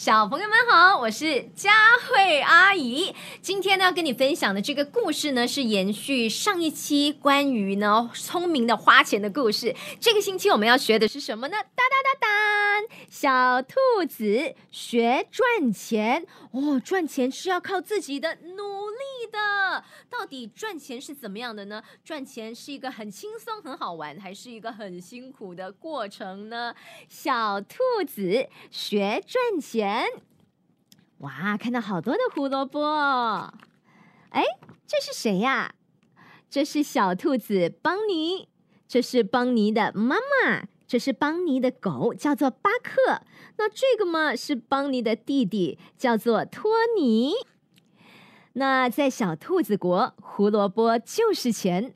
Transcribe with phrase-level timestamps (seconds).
[0.00, 1.70] 小朋友们好，我是佳
[2.08, 3.14] 慧阿姨。
[3.42, 9.76] 今天呢，要跟你分享的这个故事呢，是延续上一期关于呢聪明的花钱的故事。
[10.00, 11.56] 这个星期我们要学的是什么呢？
[11.58, 13.76] 哒哒哒哒，小兔
[14.08, 16.80] 子学赚钱哦。
[16.82, 18.79] 赚钱是要靠自己的努
[19.30, 19.84] 的。
[20.08, 21.82] 到底赚钱是怎么样的呢？
[22.04, 26.74] 赚钱是一个很轻松、很好玩，还是一个很辛苦的过程呢？
[27.08, 30.06] 小兔子学赚钱。
[31.18, 32.80] 哇，看到好多的胡萝卜！
[34.30, 34.42] 哎，
[34.86, 35.74] 这是谁呀？
[36.48, 38.48] 这是小兔子邦尼，
[38.88, 43.22] 这是邦尼的妈妈，这是邦尼的狗，叫做巴克。
[43.58, 47.34] 那这个嘛，是邦尼的弟弟，叫做托尼。
[48.54, 51.94] 那在小兔子国，胡萝卜就是钱。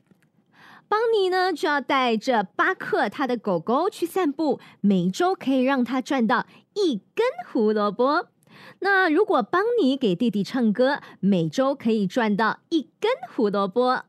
[0.87, 6.45] 邦尼呢，就要带着巴克他的狗狗去散步，每周可以让他赚到
[6.75, 8.27] 一根胡萝卜。
[8.79, 14.03] 那如果邦尼给弟弟唱歌，每周可以赚到一根胡萝卜。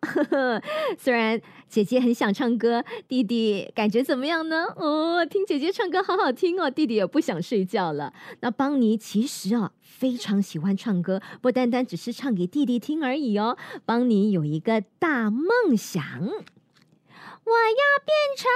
[0.99, 4.67] 虽然姐姐很想唱歌，弟弟感觉怎么样呢？
[4.77, 8.13] 哦，听姐姐唱歌好好听哦，弟弟也不想睡觉了。
[8.41, 13.57] 那邦尼其实啊，非常喜欢唱歌，不单单只是唱给弟弟听而已哦。
[13.85, 18.51] 邦尼有一个大梦想，我要变成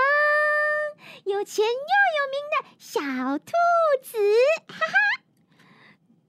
[1.24, 1.70] 有钱又
[2.16, 3.52] 有名的小兔
[4.02, 4.18] 子，
[4.68, 5.19] 哈哈。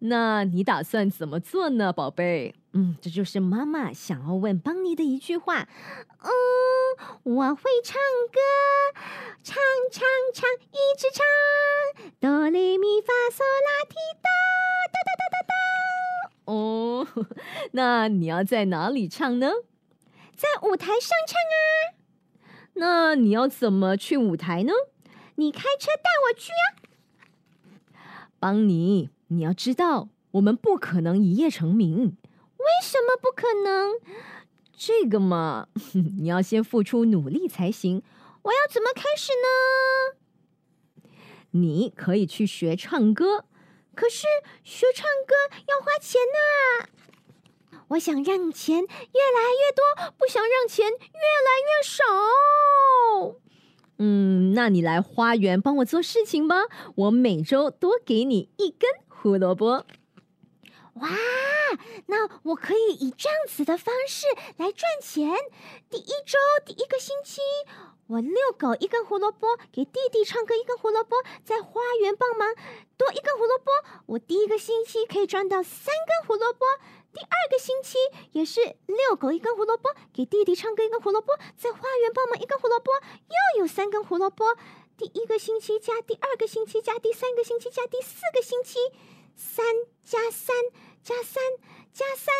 [0.03, 2.55] 那你打算怎么做呢，宝贝？
[2.73, 5.67] 嗯，这就是妈妈想要问邦尼的一句话。
[6.23, 6.31] 嗯，
[7.23, 7.99] 我会唱
[8.31, 8.39] 歌，
[9.43, 9.55] 唱
[9.91, 11.23] 唱唱，一直唱，
[12.19, 14.27] 哆来咪发嗦拉提哆，
[14.91, 15.53] 哒哒哒哒哒。
[16.45, 17.07] 哦，
[17.73, 19.51] 那你要在哪里唱呢？
[20.35, 22.01] 在舞台上唱啊。
[22.73, 24.73] 那你要怎么去舞台呢？
[25.35, 26.65] 你开车带我去啊。
[28.39, 29.11] 邦尼。
[29.33, 32.17] 你要知道，我们不可能一夜成名。
[32.57, 33.93] 为什么不可能？
[34.75, 35.69] 这个嘛，
[36.19, 38.03] 你要先付出努力才行。
[38.41, 41.07] 我要怎么开始呢？
[41.51, 43.45] 你可以去学唱歌，
[43.95, 44.27] 可是
[44.65, 45.33] 学唱歌
[45.67, 46.89] 要花钱呐。
[47.89, 48.89] 我想让钱越来
[49.61, 52.03] 越多，不想让钱越来越少。
[54.03, 56.63] 嗯，那你来花园帮我做事情吧。
[56.95, 58.89] 我每周多给你一根。
[59.07, 59.85] 胡萝卜，
[60.95, 61.09] 哇！
[62.07, 64.25] 那我可以以这样子的方式
[64.57, 65.29] 来赚钱。
[65.87, 67.41] 第一周第一个星期，
[68.11, 72.53] 我遛狗一根胡萝卜，给弟弟唱歌一根胡萝卜，在花园帮忙
[72.97, 73.71] 多一根胡萝卜。
[74.05, 76.65] 我第一个星期可以赚到三根胡萝卜。
[77.13, 77.97] 第二个星期
[78.33, 82.91] 也是遛狗一根胡萝卜，给弟弟唱歌一根胡萝卜，在花园帮忙一根胡萝卜，
[83.55, 84.57] 又有三根胡萝卜。
[84.97, 88.79] 第一个星期加第二个星期加第三个星期加第四个星期。
[89.37, 89.65] 三
[90.03, 90.53] 加三
[91.01, 91.41] 加三
[91.93, 92.33] 加三，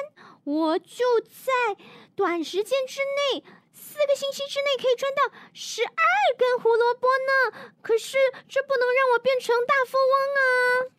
[0.43, 1.77] 我就在
[2.13, 2.99] 短时间之
[3.33, 3.43] 内，
[3.73, 7.71] 四个星期之内可以赚到十二根胡萝卜呢。
[7.81, 8.17] 可是
[8.47, 10.91] 这不能让我变成大富翁啊！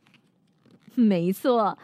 [0.94, 1.78] 没错，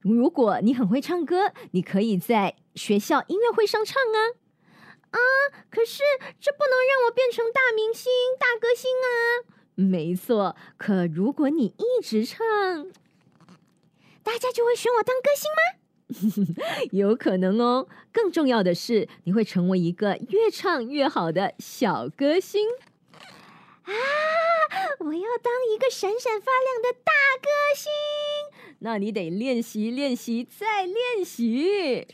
[0.00, 4.18] 如果你很会唱歌，你可以在学校音乐会上唱啊
[5.10, 5.18] 啊！
[5.70, 6.02] 可是
[6.40, 9.06] 这不能让我变成大明星、大歌星啊！
[9.74, 12.92] 没错，可如果你一直唱。
[14.22, 15.83] 大家就会选我当歌星吗？
[16.92, 17.86] 有可能哦。
[18.12, 22.66] 更重要的是，你会成为一个越唱越好的小歌星
[23.84, 23.92] 啊！
[25.00, 27.90] 我要当一个闪闪发亮的大歌星。
[28.80, 32.06] 那你得练习，练习，再练习。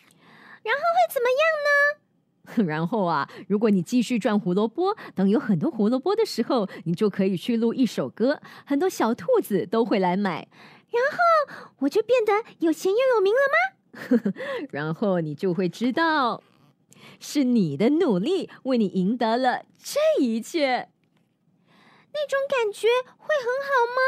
[0.63, 2.65] 然后会怎么样呢？
[2.67, 10.49] 然后啊，如果你继续转胡萝卜，等有很多胡萝卜的时候，你就可以去录一首歌，很多小兔子都会来买。
[10.91, 11.19] 然后
[11.81, 13.77] 我就变得有钱又有名了吗？
[14.71, 16.43] 然后你就会知道，
[17.19, 20.89] 是你的努力为你赢得了这一切。
[22.13, 24.01] 那种感觉会很好吗？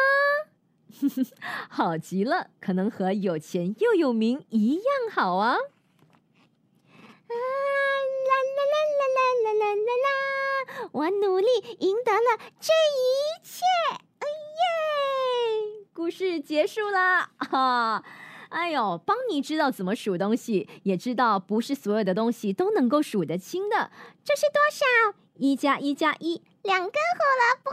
[1.71, 5.57] 好极了，可能和有钱又有名一样好啊！
[5.57, 9.11] 啊啦啦啦啦
[9.43, 10.89] 啦啦啦啦！
[10.93, 11.47] 我努力
[11.79, 13.65] 赢得了这一切，
[14.19, 15.87] 哎耶！
[15.93, 18.05] 故事结束了哈！
[18.53, 23.91] 哎呦，邦尼知道怎么数东西，也知道不是所有的东西都能够数得清的。
[24.23, 25.19] 这是多少？
[25.37, 27.73] 一加一加一，两根胡萝卜，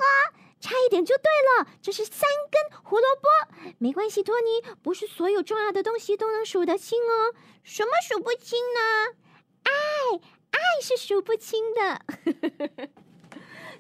[0.62, 1.68] 差一点就对了。
[1.82, 7.36] 这是三根胡萝卜，没关系，托尼，不是所有重要的东西都能数得清哦。
[7.62, 9.18] 什么数不清呢？
[9.64, 9.72] 爱，
[10.52, 12.02] 爱是数不清的。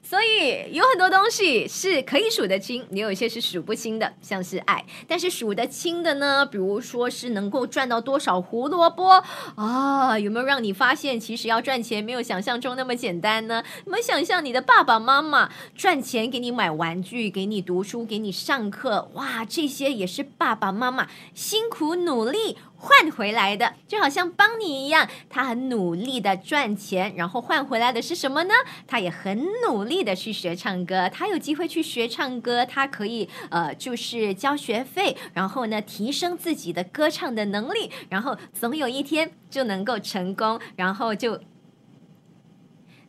[0.01, 4.84] 所以有很多东西是可以数得清，也有一些是数不清的，像是爱。
[5.07, 9.24] 但是数得清的呢，比如说是能够赚到多少胡萝卜
[9.56, 10.18] 啊？
[10.18, 13.63] 有没有让你发现，其实要赚钱没有想象中那么简单呢？
[13.86, 19.10] 有没有想象你的爸爸妈妈赚钱给你买玩具、给你读书、给你上课？
[19.13, 22.57] 哇，这些也是爸爸妈妈辛苦努力。
[22.81, 28.53] 换回来的就好像邦尼一样，他很努力的赚钱，然后换回来的是什么呢？
[28.87, 41.41] 他也很努力的去学唱歌，他有机会去学唱歌，他可以呃就是交学费，然后呢提升自己的歌唱的能力，然后总有一天就能够成功，然后就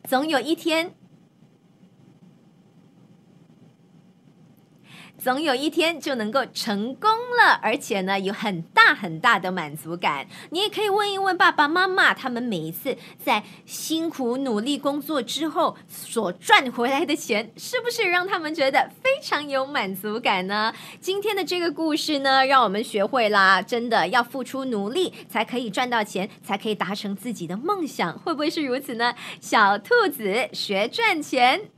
[0.03, 0.93] 总有一天。
[5.21, 7.07] 总有一天就能够成功
[7.37, 10.25] 了，而且呢，有很大很大的满足感。
[10.49, 20.73] 你也可以问一问爸爸妈妈，他们每一次在辛苦努力工作之后所赚回来的钱，是不是让他们觉得非常有满足感呢？
[20.99, 29.13] 今天的这个故事呢，让我们学会啦，真的要付出努力才可以赚到钱，才可以达成自己的梦想，会不会是如此呢？
[29.39, 31.69] 小兔子学赚钱。